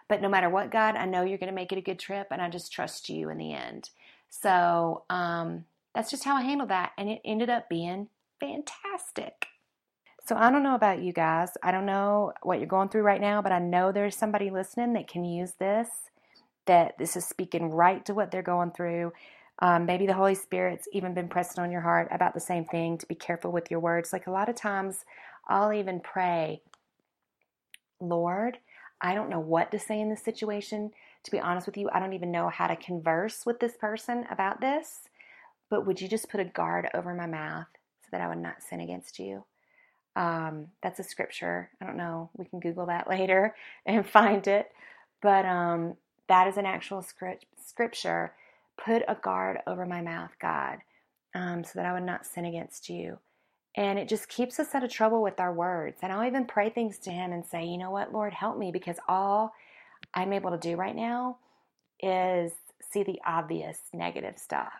But 0.09 0.21
no 0.21 0.27
matter 0.27 0.49
what, 0.49 0.71
God, 0.71 0.97
I 0.97 1.05
know 1.05 1.23
you're 1.23 1.37
going 1.37 1.49
to 1.49 1.55
make 1.55 1.71
it 1.71 1.77
a 1.77 1.81
good 1.81 1.99
trip, 1.99 2.27
and 2.31 2.41
I 2.41 2.49
just 2.49 2.73
trust 2.73 3.07
you 3.09 3.29
in 3.29 3.37
the 3.37 3.53
end. 3.53 3.91
So 4.29 5.03
um, 5.09 5.63
that's 5.95 6.11
just 6.11 6.25
how 6.25 6.35
I 6.35 6.41
handled 6.41 6.69
that. 6.69 6.91
And 6.97 7.09
it 7.09 7.21
ended 7.23 7.49
up 7.49 7.69
being 7.69 8.09
fantastic. 8.39 9.47
So 10.25 10.35
I 10.35 10.51
don't 10.51 10.63
know 10.63 10.75
about 10.75 11.01
you 11.01 11.13
guys. 11.13 11.51
I 11.63 11.71
don't 11.71 11.85
know 11.85 12.33
what 12.43 12.59
you're 12.59 12.67
going 12.67 12.89
through 12.89 13.03
right 13.03 13.21
now, 13.21 13.41
but 13.41 13.51
I 13.51 13.59
know 13.59 13.91
there's 13.91 14.17
somebody 14.17 14.49
listening 14.49 14.93
that 14.93 15.07
can 15.07 15.23
use 15.23 15.53
this, 15.53 15.87
that 16.65 16.97
this 16.97 17.15
is 17.15 17.25
speaking 17.25 17.71
right 17.71 18.05
to 18.05 18.13
what 18.13 18.31
they're 18.31 18.41
going 18.41 18.71
through. 18.71 19.13
Um, 19.61 19.85
maybe 19.85 20.07
the 20.07 20.13
Holy 20.13 20.35
Spirit's 20.35 20.87
even 20.91 21.13
been 21.13 21.29
pressing 21.29 21.63
on 21.63 21.71
your 21.71 21.81
heart 21.81 22.07
about 22.11 22.33
the 22.33 22.39
same 22.39 22.65
thing 22.65 22.97
to 22.97 23.07
be 23.07 23.15
careful 23.15 23.51
with 23.51 23.71
your 23.71 23.79
words. 23.79 24.11
Like 24.11 24.27
a 24.27 24.31
lot 24.31 24.49
of 24.49 24.55
times, 24.55 25.05
I'll 25.47 25.73
even 25.73 25.99
pray, 26.01 26.61
Lord, 27.99 28.57
I 29.01 29.13
don't 29.13 29.29
know 29.29 29.39
what 29.39 29.71
to 29.71 29.79
say 29.79 29.99
in 30.01 30.09
this 30.09 30.23
situation. 30.23 30.91
To 31.23 31.31
be 31.31 31.39
honest 31.39 31.67
with 31.67 31.77
you, 31.77 31.89
I 31.93 31.99
don't 31.99 32.13
even 32.13 32.31
know 32.31 32.49
how 32.49 32.67
to 32.67 32.75
converse 32.75 33.45
with 33.45 33.59
this 33.59 33.77
person 33.77 34.25
about 34.31 34.61
this. 34.61 35.01
But 35.69 35.85
would 35.85 36.01
you 36.01 36.07
just 36.07 36.29
put 36.29 36.39
a 36.41 36.45
guard 36.45 36.89
over 36.93 37.13
my 37.13 37.27
mouth 37.27 37.67
so 38.01 38.07
that 38.11 38.21
I 38.21 38.27
would 38.29 38.39
not 38.39 38.63
sin 38.63 38.81
against 38.81 39.19
you? 39.19 39.45
Um, 40.15 40.67
that's 40.83 40.99
a 40.99 41.03
scripture. 41.03 41.69
I 41.81 41.85
don't 41.85 41.97
know. 41.97 42.29
We 42.37 42.45
can 42.45 42.59
Google 42.59 42.87
that 42.87 43.09
later 43.09 43.55
and 43.85 44.07
find 44.07 44.47
it. 44.47 44.71
But 45.21 45.45
um, 45.45 45.95
that 46.27 46.47
is 46.47 46.57
an 46.57 46.65
actual 46.65 47.01
script, 47.03 47.45
scripture. 47.65 48.33
Put 48.77 49.03
a 49.07 49.15
guard 49.15 49.59
over 49.67 49.85
my 49.85 50.01
mouth, 50.01 50.31
God, 50.41 50.79
um, 51.35 51.63
so 51.63 51.71
that 51.75 51.85
I 51.85 51.93
would 51.93 52.03
not 52.03 52.25
sin 52.25 52.45
against 52.45 52.89
you. 52.89 53.19
And 53.75 53.97
it 53.97 54.09
just 54.09 54.27
keeps 54.27 54.59
us 54.59 54.75
out 54.75 54.83
of 54.83 54.91
trouble 54.91 55.21
with 55.21 55.39
our 55.39 55.53
words. 55.53 55.99
And 56.01 56.11
I'll 56.11 56.27
even 56.27 56.45
pray 56.45 56.69
things 56.69 56.97
to 56.99 57.11
Him 57.11 57.31
and 57.31 57.45
say, 57.45 57.65
you 57.65 57.77
know 57.77 57.91
what, 57.91 58.11
Lord, 58.11 58.33
help 58.33 58.57
me, 58.57 58.71
because 58.71 58.97
all 59.07 59.53
I'm 60.13 60.33
able 60.33 60.51
to 60.51 60.57
do 60.57 60.75
right 60.75 60.95
now 60.95 61.37
is 62.01 62.51
see 62.91 63.03
the 63.03 63.21
obvious 63.25 63.79
negative 63.93 64.37
stuff. 64.37 64.73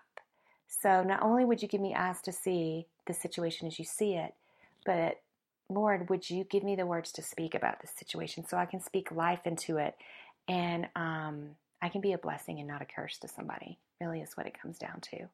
So 0.68 1.04
not 1.04 1.22
only 1.22 1.46
would 1.46 1.62
you 1.62 1.68
give 1.68 1.82
me 1.82 1.94
eyes 1.96 2.22
to 2.24 2.32
see 2.32 2.88
the 3.08 3.14
situation 3.14 3.68
as 3.68 3.78
you 3.78 3.86
see 3.86 4.14
it, 4.14 4.34
but 4.86 5.22
Lord, 5.70 6.10
would 6.10 6.30
you 6.30 6.44
give 6.44 6.64
me 6.64 6.76
the 6.76 6.86
words 6.86 7.12
to 7.14 7.22
speak 7.22 7.56
about 7.56 7.82
this 7.82 7.92
situation 7.92 8.46
so 8.46 8.58
I 8.58 8.66
can 8.66 8.82
speak 8.82 9.12
life 9.12 9.46
into 9.46 9.78
it 9.78 9.96
and 10.48 10.88
um, 10.96 11.52
I 11.82 11.90
can 11.90 12.02
be 12.02 12.14
a 12.14 12.18
blessing 12.18 12.60
and 12.60 12.68
not 12.68 12.82
a 12.82 12.86
curse 12.86 13.18
to 13.20 13.28
somebody, 13.28 13.80
really, 14.00 14.22
is 14.22 14.38
what 14.38 14.48
it 14.48 14.60
comes 14.60 14.78
down 14.78 15.02
to. 15.12 15.28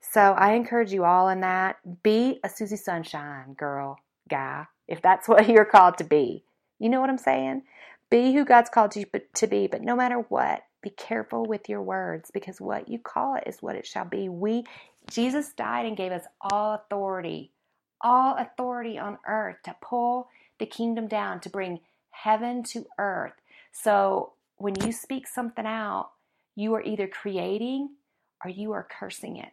So 0.00 0.20
I 0.20 0.52
encourage 0.52 0.92
you 0.92 1.04
all 1.04 1.28
in 1.28 1.40
that. 1.40 1.76
Be 2.02 2.40
a 2.44 2.48
Susie 2.48 2.76
Sunshine 2.76 3.54
girl, 3.54 3.98
guy, 4.28 4.66
if 4.88 5.02
that's 5.02 5.28
what 5.28 5.48
you're 5.48 5.64
called 5.64 5.98
to 5.98 6.04
be. 6.04 6.44
You 6.78 6.88
know 6.88 7.00
what 7.00 7.10
I'm 7.10 7.18
saying? 7.18 7.62
Be 8.10 8.32
who 8.32 8.44
God's 8.44 8.70
called 8.70 8.94
you 8.94 9.06
to 9.34 9.46
be, 9.46 9.66
but 9.66 9.82
no 9.82 9.96
matter 9.96 10.18
what, 10.28 10.62
be 10.82 10.90
careful 10.90 11.44
with 11.44 11.68
your 11.68 11.82
words 11.82 12.30
because 12.32 12.60
what 12.60 12.88
you 12.88 12.98
call 13.00 13.34
it 13.34 13.44
is 13.46 13.60
what 13.60 13.74
it 13.74 13.86
shall 13.86 14.04
be. 14.04 14.28
We 14.28 14.64
Jesus 15.10 15.52
died 15.52 15.86
and 15.86 15.96
gave 15.96 16.12
us 16.12 16.24
all 16.40 16.74
authority, 16.74 17.52
all 18.00 18.36
authority 18.36 18.98
on 18.98 19.18
earth 19.26 19.56
to 19.64 19.74
pull 19.80 20.28
the 20.58 20.66
kingdom 20.66 21.08
down, 21.08 21.40
to 21.40 21.50
bring 21.50 21.80
heaven 22.10 22.62
to 22.62 22.86
earth. 22.98 23.32
So 23.72 24.32
when 24.58 24.74
you 24.82 24.92
speak 24.92 25.26
something 25.26 25.66
out, 25.66 26.10
you 26.54 26.74
are 26.74 26.82
either 26.82 27.06
creating 27.06 27.90
or 28.44 28.50
you 28.50 28.72
are 28.72 28.86
cursing 28.88 29.36
it. 29.36 29.50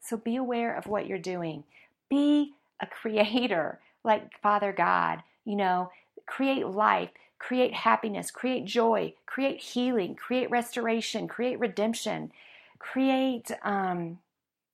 So 0.00 0.16
be 0.16 0.36
aware 0.36 0.74
of 0.76 0.86
what 0.86 1.06
you're 1.06 1.18
doing. 1.18 1.64
Be 2.08 2.54
a 2.80 2.86
creator 2.86 3.80
like 4.04 4.30
Father 4.42 4.72
God. 4.72 5.22
You 5.44 5.56
know, 5.56 5.90
create 6.26 6.66
life, 6.66 7.10
create 7.38 7.72
happiness, 7.72 8.30
create 8.30 8.64
joy, 8.64 9.14
create 9.26 9.60
healing, 9.60 10.14
create 10.14 10.50
restoration, 10.50 11.26
create 11.26 11.58
redemption, 11.58 12.32
create, 12.78 13.50
um, 13.62 14.18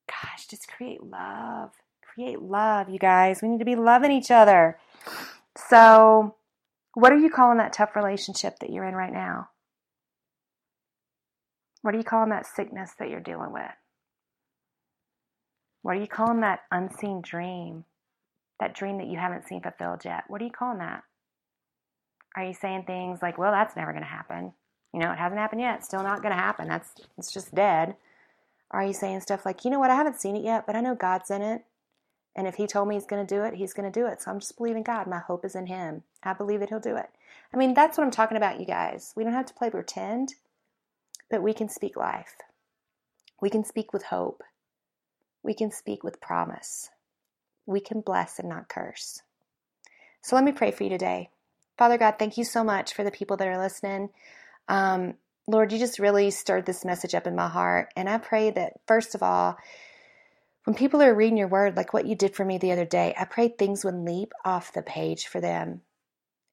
gosh, 0.08 0.46
just 0.46 0.68
create 0.68 1.02
love. 1.02 1.70
Create 2.02 2.40
love, 2.40 2.88
you 2.88 2.98
guys. 2.98 3.42
We 3.42 3.48
need 3.48 3.58
to 3.58 3.64
be 3.64 3.76
loving 3.76 4.12
each 4.12 4.30
other. 4.30 4.78
So, 5.56 6.36
what 6.94 7.12
are 7.12 7.18
you 7.18 7.30
calling 7.30 7.58
that 7.58 7.72
tough 7.72 7.96
relationship 7.96 8.60
that 8.60 8.70
you're 8.70 8.84
in 8.84 8.94
right 8.94 9.12
now? 9.12 9.48
What 11.84 11.94
are 11.94 11.98
you 11.98 12.04
calling 12.04 12.30
that 12.30 12.46
sickness 12.46 12.92
that 12.98 13.10
you're 13.10 13.20
dealing 13.20 13.52
with? 13.52 13.70
What 15.82 15.98
are 15.98 16.00
you 16.00 16.06
calling 16.06 16.40
that 16.40 16.60
unseen 16.72 17.20
dream? 17.20 17.84
That 18.58 18.74
dream 18.74 18.96
that 18.96 19.06
you 19.06 19.18
haven't 19.18 19.46
seen 19.46 19.60
fulfilled 19.60 20.00
yet? 20.02 20.24
What 20.28 20.40
are 20.40 20.46
you 20.46 20.50
calling 20.50 20.78
that? 20.78 21.02
Are 22.36 22.42
you 22.42 22.54
saying 22.54 22.84
things 22.84 23.20
like, 23.20 23.36
well, 23.36 23.52
that's 23.52 23.76
never 23.76 23.92
going 23.92 24.02
to 24.02 24.08
happen? 24.08 24.54
You 24.94 25.00
know, 25.00 25.12
it 25.12 25.18
hasn't 25.18 25.38
happened 25.38 25.60
yet. 25.60 25.80
It's 25.80 25.86
still 25.86 26.02
not 26.02 26.22
going 26.22 26.32
to 26.32 26.40
happen. 26.40 26.68
That's 26.68 26.88
it's 27.18 27.30
just 27.30 27.54
dead. 27.54 27.96
Are 28.70 28.82
you 28.82 28.94
saying 28.94 29.20
stuff 29.20 29.44
like, 29.44 29.62
you 29.66 29.70
know 29.70 29.78
what, 29.78 29.90
I 29.90 29.96
haven't 29.96 30.18
seen 30.18 30.36
it 30.36 30.42
yet, 30.42 30.66
but 30.66 30.76
I 30.76 30.80
know 30.80 30.94
God's 30.94 31.30
in 31.30 31.42
it. 31.42 31.66
And 32.34 32.46
if 32.46 32.54
he 32.54 32.66
told 32.66 32.88
me 32.88 32.94
he's 32.94 33.04
going 33.04 33.26
to 33.26 33.34
do 33.34 33.44
it, 33.44 33.52
he's 33.52 33.74
going 33.74 33.92
to 33.92 34.00
do 34.00 34.06
it. 34.06 34.22
So 34.22 34.30
I'm 34.30 34.40
just 34.40 34.56
believing 34.56 34.84
God. 34.84 35.06
My 35.06 35.18
hope 35.18 35.44
is 35.44 35.54
in 35.54 35.66
him. 35.66 36.02
I 36.22 36.32
believe 36.32 36.60
that 36.60 36.70
he'll 36.70 36.80
do 36.80 36.96
it. 36.96 37.10
I 37.52 37.58
mean, 37.58 37.74
that's 37.74 37.98
what 37.98 38.04
I'm 38.04 38.10
talking 38.10 38.38
about, 38.38 38.58
you 38.58 38.64
guys. 38.64 39.12
We 39.14 39.22
don't 39.22 39.34
have 39.34 39.44
to 39.46 39.54
play 39.54 39.68
pretend, 39.68 40.32
but 41.34 41.42
we 41.42 41.52
can 41.52 41.68
speak 41.68 41.96
life. 41.96 42.36
We 43.42 43.50
can 43.50 43.64
speak 43.64 43.92
with 43.92 44.04
hope. 44.04 44.44
We 45.42 45.52
can 45.52 45.72
speak 45.72 46.04
with 46.04 46.20
promise. 46.20 46.90
We 47.66 47.80
can 47.80 48.02
bless 48.02 48.38
and 48.38 48.48
not 48.48 48.68
curse. 48.68 49.20
So 50.22 50.36
let 50.36 50.44
me 50.44 50.52
pray 50.52 50.70
for 50.70 50.84
you 50.84 50.90
today. 50.90 51.30
Father 51.76 51.98
God, 51.98 52.20
thank 52.20 52.38
you 52.38 52.44
so 52.44 52.62
much 52.62 52.94
for 52.94 53.02
the 53.02 53.10
people 53.10 53.36
that 53.38 53.48
are 53.48 53.58
listening. 53.58 54.10
Um, 54.68 55.14
Lord, 55.48 55.72
you 55.72 55.78
just 55.80 55.98
really 55.98 56.30
stirred 56.30 56.66
this 56.66 56.84
message 56.84 57.16
up 57.16 57.26
in 57.26 57.34
my 57.34 57.48
heart. 57.48 57.88
And 57.96 58.08
I 58.08 58.18
pray 58.18 58.50
that, 58.50 58.74
first 58.86 59.16
of 59.16 59.22
all, 59.24 59.56
when 60.66 60.76
people 60.76 61.02
are 61.02 61.12
reading 61.12 61.36
your 61.36 61.48
word, 61.48 61.76
like 61.76 61.92
what 61.92 62.06
you 62.06 62.14
did 62.14 62.36
for 62.36 62.44
me 62.44 62.58
the 62.58 62.70
other 62.70 62.86
day, 62.86 63.12
I 63.18 63.24
pray 63.24 63.48
things 63.48 63.84
would 63.84 63.96
leap 63.96 64.32
off 64.44 64.72
the 64.72 64.82
page 64.82 65.26
for 65.26 65.40
them. 65.40 65.80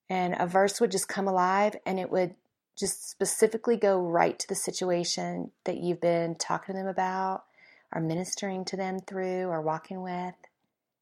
And 0.10 0.36
a 0.40 0.48
verse 0.48 0.82
would 0.82 0.90
just 0.90 1.08
come 1.08 1.28
alive 1.28 1.76
and 1.86 2.00
it 2.00 2.10
would 2.10 2.34
just 2.82 3.10
specifically 3.10 3.78
go 3.78 4.02
right 4.02 4.40
to 4.40 4.48
the 4.50 4.56
situation 4.56 5.52
that 5.66 5.78
you've 5.78 6.02
been 6.02 6.36
talking 6.36 6.76
to 6.76 6.82
them 6.82 6.90
about 6.90 7.46
or 7.94 8.02
ministering 8.02 8.66
to 8.66 8.76
them 8.76 9.00
through 9.00 9.46
or 9.46 9.62
walking 9.62 10.02
with, 10.02 10.36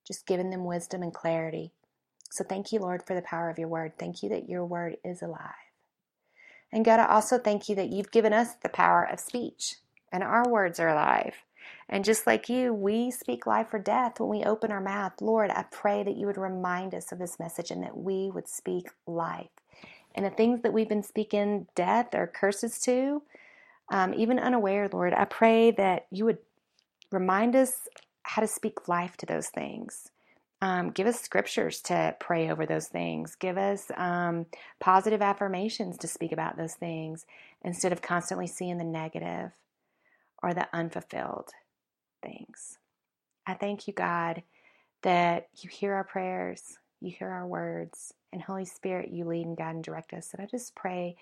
just 0.06 0.28
giving 0.28 0.52
them 0.52 0.66
wisdom 0.66 1.02
and 1.02 1.14
clarity. 1.14 1.72
So 2.30 2.44
thank 2.44 2.72
you, 2.72 2.80
Lord, 2.80 3.02
for 3.02 3.16
the 3.16 3.24
power 3.24 3.50
of 3.50 3.58
your 3.58 3.70
word. 3.70 3.94
Thank 3.98 4.22
you 4.22 4.30
that 4.30 4.50
your 4.50 4.66
word 4.66 4.98
is 5.04 5.24
alive. 5.24 5.54
And 6.72 6.86
God, 6.86 7.00
I 7.00 7.08
also 7.08 7.40
thank 7.40 7.70
you 7.70 7.76
that 7.76 7.90
you've 7.90 8.12
given 8.12 8.34
us 8.34 8.56
the 8.56 8.70
power 8.70 9.04
of 9.04 9.20
speech 9.20 9.78
and 10.12 10.24
our 10.24 10.48
words 10.50 10.80
are 10.80 10.90
alive. 10.90 11.36
And 11.88 12.06
just 12.06 12.28
like 12.28 12.50
you, 12.50 12.74
we 12.74 13.10
speak 13.10 13.48
life 13.48 13.74
or 13.74 13.80
death 13.80 14.20
when 14.20 14.30
we 14.30 14.44
open 14.44 14.72
our 14.72 14.82
mouth. 14.82 15.14
Lord, 15.22 15.50
I 15.50 15.64
pray 15.72 16.04
that 16.04 16.18
you 16.18 16.28
would 16.28 16.38
remind 16.38 16.94
us 16.94 17.12
of 17.12 17.20
this 17.20 17.40
message 17.40 17.72
and 17.72 17.84
that 17.84 17.98
we 17.98 18.30
would 18.32 18.48
speak 18.48 18.90
life. 19.08 19.50
And 20.16 20.26
the 20.26 20.30
things 20.32 20.62
that 20.62 20.74
we've 20.74 20.90
been 20.90 21.04
speaking 21.04 21.68
death 21.76 22.14
or 22.14 22.28
curses 22.28 22.80
to, 22.82 23.22
um, 23.90 24.14
even 24.14 24.40
unaware, 24.40 24.90
Lord, 24.92 25.14
I 25.14 25.26
pray 25.26 25.72
that 25.72 26.08
you 26.12 26.26
would 26.26 26.40
Remind 27.12 27.56
us 27.56 27.88
how 28.24 28.42
to 28.42 28.48
speak 28.48 28.88
life 28.88 29.18
to 29.18 29.26
those 29.26 29.48
things. 29.48 30.12
Um, 30.62 30.92
give 30.92 31.08
us 31.08 31.20
scriptures 31.22 31.82
to 31.84 32.16
pray 32.20 32.52
over 32.52 32.66
those 32.66 32.88
things. 32.88 33.36
Give 33.36 33.58
us 33.58 33.92
um, 33.98 34.46
positive 34.80 35.22
affirmations 35.22 35.98
to 36.00 36.08
speak 36.08 36.32
about 36.32 36.58
those 36.58 36.74
things 36.76 37.26
instead 37.64 37.94
of 37.94 38.02
constantly 38.02 38.46
seeing 38.46 38.78
the 38.78 38.84
negative 38.84 39.52
or 40.44 40.54
the 40.54 40.68
unfulfilled 40.74 41.52
things. 42.22 42.78
I 43.48 43.54
thank 43.56 43.88
you, 43.88 43.94
God, 43.94 44.44
that 45.02 45.48
you 45.62 45.70
hear 45.70 45.94
our 45.94 46.04
prayers, 46.04 46.78
you 47.02 47.12
hear 47.12 47.30
our 47.30 47.48
words, 47.48 48.14
and 48.32 48.42
Holy 48.42 48.66
Spirit, 48.66 49.10
you 49.12 49.26
lead 49.26 49.46
and 49.46 49.58
guide 49.58 49.76
and 49.76 49.84
direct 49.84 50.14
us. 50.14 50.34
And 50.34 50.42
I 50.42 50.46
just 50.46 50.76
pray 50.76 51.16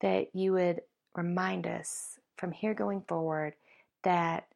that 0.00 0.34
you 0.34 0.52
would 0.52 0.82
remind 1.14 1.66
us 1.66 2.18
from 2.36 2.52
here 2.52 2.74
going 2.74 3.02
forward 3.02 3.54
that 4.04 4.46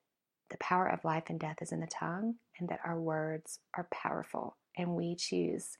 the 0.51 0.57
power 0.59 0.87
of 0.87 1.05
life 1.05 1.25
and 1.29 1.41
death 1.41 1.57
is 1.61 1.73
in 1.73 1.81
the 1.81 1.87
tongue, 1.87 2.37
and 2.59 2.69
that 2.69 2.81
our 2.85 3.01
words 3.01 3.59
are 3.77 3.89
powerful, 3.91 4.57
and 4.77 4.91
we 4.95 5.17
choose 5.17 5.77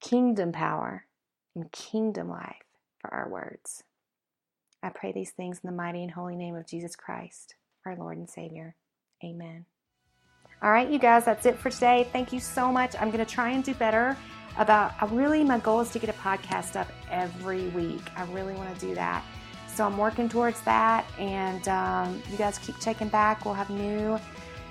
kingdom 0.00 0.52
power 0.52 1.06
and 1.54 1.70
kingdom 1.72 2.28
life 2.28 2.64
for 2.98 3.12
our 3.14 3.28
words. 3.28 3.82
I 4.82 4.90
pray 4.90 5.12
these 5.12 5.30
things 5.30 5.60
in 5.62 5.70
the 5.70 5.76
mighty 5.76 6.02
and 6.02 6.12
holy 6.12 6.36
name 6.36 6.54
of 6.56 6.66
Jesus 6.66 6.96
Christ, 6.96 7.54
our 7.84 7.96
Lord 7.96 8.18
and 8.18 8.28
Savior. 8.28 8.74
Amen. 9.24 9.66
All 10.62 10.70
right, 10.70 10.90
you 10.90 10.98
guys, 10.98 11.26
that's 11.26 11.44
it 11.44 11.58
for 11.58 11.70
today. 11.70 12.08
Thank 12.12 12.32
you 12.32 12.40
so 12.40 12.72
much. 12.72 12.96
I'm 12.98 13.10
going 13.10 13.24
to 13.24 13.30
try 13.30 13.50
and 13.50 13.62
do 13.62 13.74
better 13.74 14.16
about, 14.56 14.92
really, 15.12 15.44
my 15.44 15.58
goal 15.58 15.80
is 15.80 15.90
to 15.90 15.98
get 15.98 16.08
a 16.08 16.14
podcast 16.14 16.76
up 16.76 16.88
every 17.10 17.68
week. 17.68 18.00
I 18.16 18.24
really 18.32 18.54
want 18.54 18.74
to 18.74 18.86
do 18.86 18.94
that. 18.94 19.22
So 19.68 19.84
I'm 19.84 19.98
working 19.98 20.30
towards 20.30 20.62
that, 20.62 21.04
and 21.18 21.68
um, 21.68 22.22
you 22.30 22.38
guys 22.38 22.56
keep 22.56 22.80
checking 22.80 23.08
back. 23.08 23.44
We'll 23.44 23.52
have 23.52 23.68
new 23.68 24.18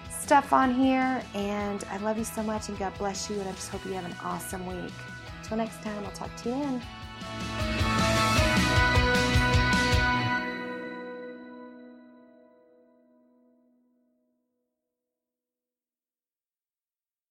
stuff 0.10 0.52
on 0.52 0.74
here. 0.74 1.22
And 1.36 1.84
I 1.92 1.98
love 1.98 2.18
you 2.18 2.24
so 2.24 2.42
much, 2.42 2.70
and 2.70 2.80
God 2.80 2.98
bless 2.98 3.30
you. 3.30 3.40
And 3.40 3.48
I 3.48 3.52
just 3.52 3.70
hope 3.70 3.86
you 3.86 3.94
have 3.94 4.06
an 4.06 4.16
awesome 4.24 4.66
week. 4.66 4.92
Until 5.44 5.58
next 5.58 5.84
time, 5.84 6.04
I'll 6.04 6.12
talk 6.12 6.36
to 6.38 6.50
you 6.50 6.56
then. 6.56 6.82